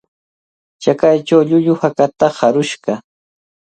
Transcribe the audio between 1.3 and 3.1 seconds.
llullu hakata harushqa